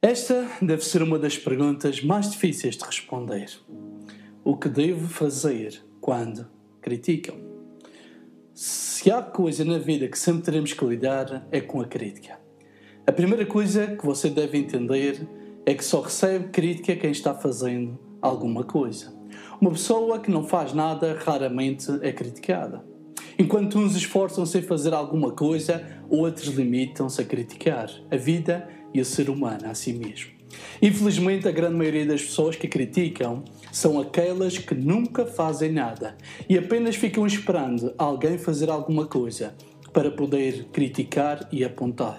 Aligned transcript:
Esta 0.00 0.48
deve 0.62 0.84
ser 0.84 1.02
uma 1.02 1.18
das 1.18 1.36
perguntas 1.36 2.00
mais 2.04 2.30
difíceis 2.30 2.76
de 2.76 2.84
responder. 2.84 3.50
O 4.44 4.56
que 4.56 4.68
devo 4.68 5.08
fazer 5.08 5.82
quando 6.00 6.46
criticam? 6.80 7.34
Se 8.54 9.10
há 9.10 9.20
coisa 9.20 9.64
na 9.64 9.76
vida 9.76 10.06
que 10.06 10.16
sempre 10.16 10.42
teremos 10.42 10.72
que 10.72 10.84
lidar 10.84 11.48
é 11.50 11.60
com 11.60 11.80
a 11.80 11.84
crítica. 11.84 12.38
A 13.08 13.10
primeira 13.10 13.44
coisa 13.44 13.96
que 13.96 14.06
você 14.06 14.30
deve 14.30 14.56
entender 14.56 15.28
é 15.66 15.74
que 15.74 15.84
só 15.84 16.00
recebe 16.00 16.50
crítica 16.50 16.94
quem 16.94 17.10
está 17.10 17.34
fazendo 17.34 17.98
alguma 18.22 18.62
coisa. 18.62 19.12
Uma 19.60 19.72
pessoa 19.72 20.20
que 20.20 20.30
não 20.30 20.44
faz 20.44 20.72
nada 20.72 21.18
raramente 21.24 21.90
é 22.02 22.12
criticada. 22.12 22.84
Enquanto 23.40 23.78
uns 23.78 23.94
esforçam-se 23.94 24.58
em 24.58 24.62
fazer 24.62 24.92
alguma 24.92 25.30
coisa, 25.30 25.86
outros 26.10 26.48
limitam-se 26.48 27.20
a 27.20 27.24
criticar 27.24 27.88
a 28.10 28.16
vida 28.16 28.68
e 28.92 29.00
o 29.00 29.04
ser 29.04 29.30
humano 29.30 29.70
a 29.70 29.74
si 29.74 29.92
mesmo. 29.92 30.32
Infelizmente, 30.82 31.46
a 31.46 31.52
grande 31.52 31.76
maioria 31.76 32.04
das 32.04 32.22
pessoas 32.22 32.56
que 32.56 32.66
criticam 32.66 33.44
são 33.70 34.00
aquelas 34.00 34.58
que 34.58 34.74
nunca 34.74 35.24
fazem 35.24 35.70
nada 35.70 36.16
e 36.48 36.58
apenas 36.58 36.96
ficam 36.96 37.24
esperando 37.24 37.94
alguém 37.96 38.38
fazer 38.38 38.70
alguma 38.70 39.06
coisa 39.06 39.54
para 39.92 40.10
poder 40.10 40.64
criticar 40.72 41.48
e 41.52 41.62
apontar. 41.62 42.18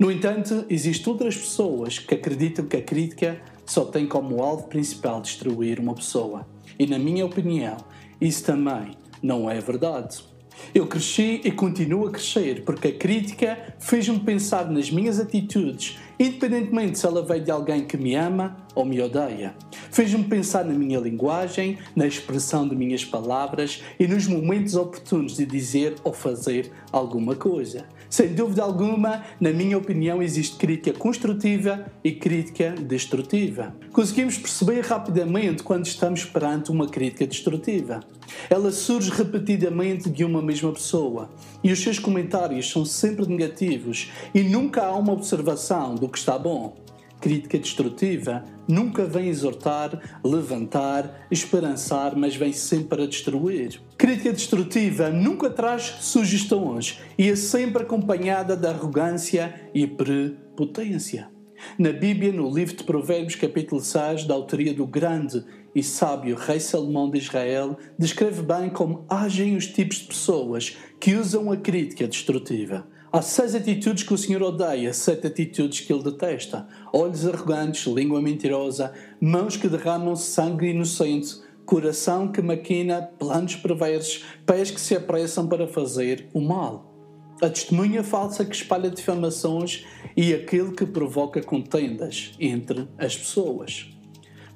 No 0.00 0.10
entanto, 0.10 0.64
existem 0.68 1.12
outras 1.12 1.36
pessoas 1.36 2.00
que 2.00 2.14
acreditam 2.14 2.66
que 2.66 2.76
a 2.76 2.82
crítica 2.82 3.40
só 3.64 3.84
tem 3.84 4.06
como 4.06 4.42
alvo 4.42 4.66
principal 4.66 5.20
destruir 5.20 5.78
uma 5.78 5.94
pessoa. 5.94 6.44
E, 6.76 6.88
na 6.88 6.98
minha 6.98 7.24
opinião, 7.24 7.76
isso 8.20 8.44
também 8.44 8.96
não 9.22 9.48
é 9.48 9.60
verdade. 9.60 10.35
Eu 10.74 10.86
cresci 10.86 11.40
e 11.44 11.50
continuo 11.50 12.06
a 12.06 12.10
crescer 12.10 12.62
porque 12.64 12.88
a 12.88 12.92
crítica 12.92 13.74
fez-me 13.78 14.20
pensar 14.20 14.70
nas 14.70 14.90
minhas 14.90 15.18
atitudes, 15.18 15.98
independentemente 16.18 16.98
se 16.98 17.06
ela 17.06 17.22
veio 17.22 17.44
de 17.44 17.50
alguém 17.50 17.84
que 17.84 17.96
me 17.96 18.14
ama 18.14 18.56
ou 18.74 18.84
me 18.84 19.00
odeia. 19.00 19.54
Fez-me 19.90 20.24
pensar 20.24 20.64
na 20.64 20.74
minha 20.74 20.98
linguagem, 21.00 21.78
na 21.94 22.06
expressão 22.06 22.68
de 22.68 22.76
minhas 22.76 23.04
palavras 23.04 23.82
e 23.98 24.06
nos 24.06 24.26
momentos 24.26 24.74
oportunos 24.74 25.36
de 25.36 25.46
dizer 25.46 25.94
ou 26.04 26.12
fazer 26.12 26.70
alguma 26.92 27.34
coisa. 27.34 27.86
Sem 28.08 28.34
dúvida 28.34 28.62
alguma, 28.62 29.24
na 29.40 29.50
minha 29.50 29.76
opinião, 29.76 30.22
existe 30.22 30.56
crítica 30.56 30.96
construtiva 30.96 31.86
e 32.04 32.12
crítica 32.12 32.70
destrutiva. 32.72 33.74
Conseguimos 33.92 34.38
perceber 34.38 34.80
rapidamente 34.82 35.62
quando 35.62 35.86
estamos 35.86 36.24
perante 36.24 36.70
uma 36.70 36.86
crítica 36.86 37.26
destrutiva. 37.26 38.00
Ela 38.48 38.70
surge 38.70 39.10
repetidamente 39.10 40.10
de 40.10 40.24
uma 40.24 40.42
mesma 40.42 40.72
pessoa 40.72 41.30
e 41.62 41.72
os 41.72 41.80
seus 41.80 41.98
comentários 41.98 42.70
são 42.70 42.84
sempre 42.84 43.26
negativos 43.26 44.10
e 44.34 44.42
nunca 44.42 44.84
há 44.84 44.94
uma 44.96 45.12
observação 45.12 45.94
do 45.94 46.05
que 46.08 46.18
está 46.18 46.38
bom. 46.38 46.76
Crítica 47.20 47.58
destrutiva 47.58 48.44
nunca 48.68 49.04
vem 49.06 49.28
exortar, 49.28 50.18
levantar, 50.22 51.26
esperançar, 51.30 52.14
mas 52.14 52.36
vem 52.36 52.52
sempre 52.52 52.88
para 52.88 53.06
destruir. 53.06 53.80
Crítica 53.96 54.32
destrutiva 54.32 55.08
nunca 55.08 55.48
traz 55.48 55.96
sugestões 56.00 57.00
e 57.16 57.30
é 57.30 57.36
sempre 57.36 57.82
acompanhada 57.82 58.56
de 58.56 58.66
arrogância 58.66 59.68
e 59.74 59.86
prepotência. 59.86 61.30
Na 61.78 61.90
Bíblia, 61.90 62.32
no 62.32 62.50
livro 62.50 62.76
de 62.76 62.84
Provérbios, 62.84 63.34
capítulo 63.34 63.80
6, 63.80 64.24
da 64.24 64.34
autoria 64.34 64.74
do 64.74 64.86
grande 64.86 65.42
e 65.74 65.82
sábio 65.82 66.36
rei 66.36 66.60
Salomão 66.60 67.10
de 67.10 67.18
Israel, 67.18 67.78
descreve 67.98 68.42
bem 68.42 68.68
como 68.68 69.04
agem 69.08 69.56
os 69.56 69.66
tipos 69.66 69.98
de 69.98 70.04
pessoas 70.04 70.76
que 71.00 71.14
usam 71.14 71.50
a 71.50 71.56
crítica 71.56 72.06
destrutiva. 72.06 72.86
Há 73.16 73.22
seis 73.22 73.54
atitudes 73.54 74.02
que 74.02 74.12
o 74.12 74.18
Senhor 74.18 74.42
odeia, 74.42 74.92
sete 74.92 75.26
atitudes 75.26 75.80
que 75.80 75.90
ele 75.90 76.02
detesta: 76.02 76.68
olhos 76.92 77.26
arrogantes, 77.26 77.86
língua 77.86 78.20
mentirosa, 78.20 78.92
mãos 79.18 79.56
que 79.56 79.70
derramam 79.70 80.14
sangue 80.14 80.66
inocente, 80.66 81.40
coração 81.64 82.30
que 82.30 82.42
maquina 82.42 83.00
planos 83.18 83.56
perversos, 83.56 84.22
pés 84.44 84.70
que 84.70 84.78
se 84.78 84.94
apressam 84.94 85.48
para 85.48 85.66
fazer 85.66 86.28
o 86.34 86.42
mal. 86.42 86.92
A 87.40 87.48
testemunha 87.48 88.04
falsa 88.04 88.44
que 88.44 88.54
espalha 88.54 88.90
difamações 88.90 89.86
e 90.14 90.34
aquele 90.34 90.72
que 90.72 90.84
provoca 90.84 91.42
contendas 91.42 92.34
entre 92.38 92.86
as 92.98 93.16
pessoas. 93.16 93.95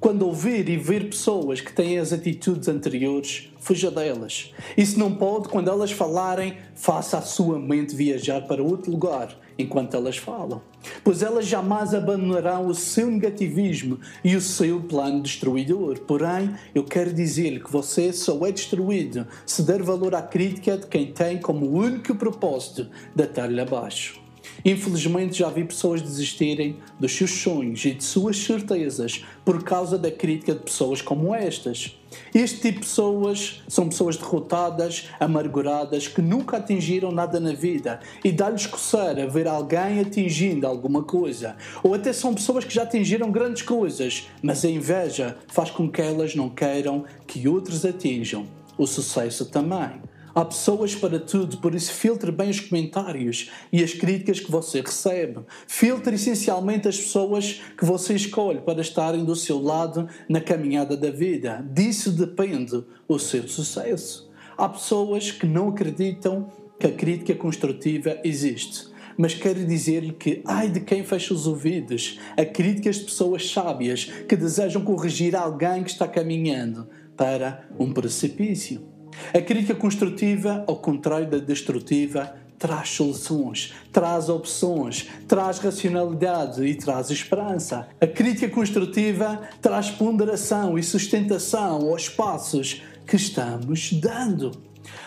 Quando 0.01 0.25
ouvir 0.25 0.67
e 0.67 0.77
ver 0.77 1.11
pessoas 1.11 1.61
que 1.61 1.71
têm 1.71 1.99
as 1.99 2.11
atitudes 2.11 2.67
anteriores, 2.67 3.51
fuja 3.59 3.91
delas. 3.91 4.51
E 4.75 4.83
se 4.83 4.97
não 4.97 5.13
pode, 5.13 5.47
quando 5.47 5.69
elas 5.69 5.91
falarem, 5.91 6.57
faça 6.73 7.19
a 7.19 7.21
sua 7.21 7.59
mente 7.59 7.95
viajar 7.95 8.47
para 8.47 8.63
outro 8.63 8.89
lugar 8.89 9.37
enquanto 9.59 9.95
elas 9.95 10.17
falam. 10.17 10.59
Pois 11.03 11.21
elas 11.21 11.45
jamais 11.45 11.93
abandonarão 11.93 12.65
o 12.65 12.73
seu 12.73 13.11
negativismo 13.11 13.99
e 14.23 14.35
o 14.35 14.41
seu 14.41 14.81
plano 14.81 15.21
destruidor. 15.21 15.99
Porém, 15.99 16.49
eu 16.73 16.83
quero 16.83 17.13
dizer-lhe 17.13 17.59
que 17.59 17.71
você 17.71 18.11
só 18.11 18.43
é 18.47 18.51
destruído 18.51 19.27
se 19.45 19.61
der 19.61 19.83
valor 19.83 20.15
à 20.15 20.23
crítica 20.23 20.77
de 20.77 20.87
quem 20.87 21.13
tem 21.13 21.37
como 21.37 21.69
único 21.69 22.15
propósito 22.15 22.89
deitar-lhe 23.15 23.61
abaixo. 23.61 24.20
Infelizmente 24.63 25.37
já 25.37 25.49
vi 25.49 25.63
pessoas 25.63 26.01
desistirem 26.01 26.77
dos 26.99 27.15
seus 27.15 27.31
sonhos 27.31 27.83
e 27.85 27.93
de 27.93 28.03
suas 28.03 28.37
certezas 28.37 29.25
por 29.43 29.63
causa 29.63 29.97
da 29.97 30.11
crítica 30.11 30.53
de 30.53 30.61
pessoas 30.61 31.01
como 31.01 31.33
estas. 31.33 31.97
Este 32.35 32.59
tipo 32.59 32.81
de 32.81 32.85
pessoas 32.85 33.61
são 33.67 33.87
pessoas 33.87 34.17
derrotadas, 34.17 35.09
amarguradas, 35.19 36.07
que 36.07 36.21
nunca 36.21 36.57
atingiram 36.57 37.11
nada 37.11 37.39
na 37.39 37.53
vida 37.53 37.99
e 38.23 38.31
dá-lhes 38.31 38.67
coceira 38.67 39.27
ver 39.27 39.47
alguém 39.47 39.99
atingindo 39.99 40.67
alguma 40.67 41.03
coisa. 41.03 41.55
Ou 41.83 41.93
até 41.93 42.11
são 42.11 42.33
pessoas 42.33 42.65
que 42.65 42.73
já 42.73 42.83
atingiram 42.83 43.31
grandes 43.31 43.61
coisas, 43.61 44.29
mas 44.41 44.65
a 44.65 44.69
inveja 44.69 45.37
faz 45.47 45.71
com 45.71 45.89
que 45.89 46.01
elas 46.01 46.35
não 46.35 46.49
queiram 46.49 47.05
que 47.25 47.47
outros 47.47 47.85
atinjam 47.85 48.45
o 48.77 48.85
sucesso 48.85 49.45
também. 49.45 50.10
Há 50.33 50.45
pessoas 50.45 50.95
para 50.95 51.19
tudo, 51.19 51.57
por 51.57 51.75
isso 51.75 51.91
filtre 51.91 52.31
bem 52.31 52.49
os 52.49 52.59
comentários 52.59 53.49
e 53.71 53.83
as 53.83 53.93
críticas 53.93 54.39
que 54.39 54.49
você 54.49 54.79
recebe. 54.79 55.41
Filtre 55.67 56.15
essencialmente 56.15 56.87
as 56.87 56.97
pessoas 56.97 57.61
que 57.77 57.83
você 57.83 58.15
escolhe 58.15 58.61
para 58.61 58.79
estarem 58.81 59.25
do 59.25 59.35
seu 59.35 59.61
lado 59.61 60.07
na 60.29 60.39
caminhada 60.39 60.95
da 60.95 61.11
vida. 61.11 61.65
Disso 61.73 62.11
depende 62.11 62.83
o 63.07 63.19
seu 63.19 63.47
sucesso. 63.47 64.31
Há 64.57 64.69
pessoas 64.69 65.31
que 65.31 65.45
não 65.45 65.69
acreditam 65.69 66.49
que 66.79 66.87
a 66.87 66.91
crítica 66.91 67.35
construtiva 67.35 68.17
existe 68.23 68.91
mas 69.17 69.35
quero 69.35 69.63
dizer-lhe 69.65 70.13
que, 70.13 70.41
ai 70.45 70.69
de 70.69 70.79
quem 70.79 71.03
fecha 71.03 71.33
os 71.33 71.45
ouvidos 71.45 72.19
a 72.35 72.45
críticas 72.45 72.95
de 72.95 73.03
pessoas 73.03 73.51
sábias 73.51 74.05
que 74.05 74.35
desejam 74.35 74.83
corrigir 74.83 75.35
alguém 75.35 75.83
que 75.83 75.91
está 75.91 76.07
caminhando 76.07 76.89
para 77.15 77.67
um 77.77 77.93
precipício. 77.93 78.90
A 79.33 79.41
crítica 79.41 79.75
construtiva, 79.75 80.63
ao 80.67 80.77
contrário 80.77 81.29
da 81.29 81.37
destrutiva, 81.37 82.35
traz 82.61 82.89
soluções, 82.89 83.73
traz 83.91 84.29
opções, 84.29 85.07
traz 85.27 85.57
racionalidade 85.57 86.63
e 86.63 86.75
traz 86.75 87.09
esperança. 87.09 87.87
A 87.99 88.05
crítica 88.05 88.47
construtiva 88.49 89.41
traz 89.59 89.89
ponderação 89.89 90.77
e 90.77 90.83
sustentação 90.83 91.89
aos 91.89 92.07
passos 92.07 92.83
que 93.07 93.15
estamos 93.15 93.93
dando. 93.93 94.51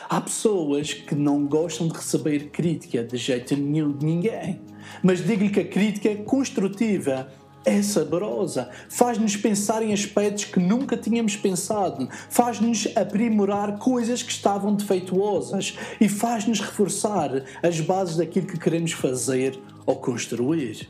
Há 0.09 0.21
pessoas 0.21 0.93
que 0.93 1.15
não 1.15 1.47
gostam 1.47 1.87
de 1.87 1.95
receber 1.95 2.51
crítica 2.51 3.05
de 3.05 3.17
jeito 3.17 3.57
nenhum 3.57 3.93
de 3.93 4.05
ninguém, 4.05 4.61
mas 5.03 5.25
digo-lhe 5.25 5.51
que 5.51 5.61
a 5.61 5.65
crítica 5.65 6.15
construtiva 6.25 7.29
é 7.65 7.83
saborosa, 7.83 8.69
faz-nos 8.89 9.37
pensar 9.37 9.83
em 9.83 9.93
aspectos 9.93 10.45
que 10.45 10.61
nunca 10.61 10.97
tínhamos 10.97 11.37
pensado, 11.37 12.09
faz-nos 12.29 12.89
aprimorar 12.95 13.79
coisas 13.79 14.23
que 14.23 14.33
estavam 14.33 14.75
defeituosas 14.75 15.77
e 16.01 16.09
faz-nos 16.09 16.61
reforçar 16.61 17.45
as 17.63 17.81
bases 17.81 18.17
daquilo 18.17 18.47
que 18.47 18.59
queremos 18.59 18.93
fazer 18.93 19.59
ou 19.87 19.97
construir. 19.97 20.89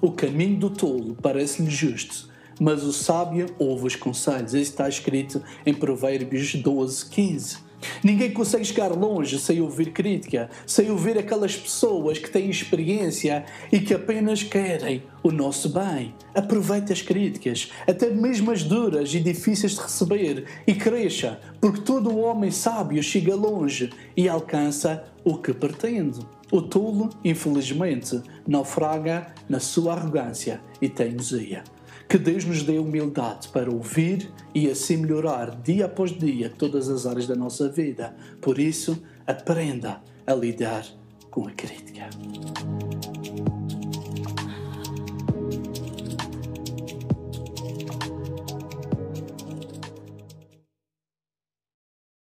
O 0.00 0.12
caminho 0.12 0.58
do 0.58 0.70
tolo 0.70 1.16
parece-lhe 1.20 1.70
justo, 1.70 2.28
mas 2.58 2.82
o 2.82 2.92
sábio 2.92 3.46
ouve 3.58 3.86
os 3.86 3.96
conselhos. 3.96 4.54
Isso 4.54 4.72
está 4.72 4.88
escrito 4.88 5.42
em 5.64 5.74
Provérbios 5.74 6.54
12, 6.54 7.06
15. 7.06 7.69
Ninguém 8.02 8.30
consegue 8.32 8.64
chegar 8.64 8.88
longe 8.88 9.38
sem 9.38 9.60
ouvir 9.60 9.92
crítica, 9.92 10.50
sem 10.66 10.90
ouvir 10.90 11.18
aquelas 11.18 11.56
pessoas 11.56 12.18
que 12.18 12.30
têm 12.30 12.50
experiência 12.50 13.44
e 13.70 13.80
que 13.80 13.94
apenas 13.94 14.42
querem 14.42 15.02
o 15.22 15.30
nosso 15.30 15.68
bem. 15.68 16.14
Aproveite 16.34 16.92
as 16.92 17.02
críticas, 17.02 17.70
até 17.86 18.10
mesmo 18.10 18.50
as 18.50 18.62
duras 18.62 19.14
e 19.14 19.20
difíceis 19.20 19.74
de 19.74 19.80
receber, 19.80 20.44
e 20.66 20.74
cresça, 20.74 21.40
porque 21.60 21.80
todo 21.80 22.18
homem 22.18 22.50
sábio 22.50 23.02
chega 23.02 23.34
longe 23.34 23.90
e 24.16 24.28
alcança 24.28 25.04
o 25.24 25.36
que 25.36 25.52
pretende. 25.52 26.20
O 26.50 26.62
tolo, 26.62 27.10
infelizmente, 27.24 28.20
naufraga 28.46 29.34
na 29.48 29.60
sua 29.60 29.92
arrogância 29.94 30.60
e 30.80 30.88
teimosia. 30.88 31.62
Que 32.10 32.18
Deus 32.18 32.44
nos 32.44 32.64
dê 32.64 32.76
humildade 32.76 33.46
para 33.50 33.70
ouvir 33.70 34.32
e 34.52 34.68
assim 34.68 34.96
melhorar 34.96 35.54
dia 35.62 35.86
após 35.86 36.10
dia 36.10 36.50
todas 36.50 36.88
as 36.88 37.06
áreas 37.06 37.28
da 37.28 37.36
nossa 37.36 37.68
vida. 37.68 38.12
Por 38.40 38.58
isso, 38.58 39.00
aprenda 39.24 40.02
a 40.26 40.34
lidar 40.34 40.84
com 41.30 41.46
a 41.46 41.52
crítica. 41.52 42.10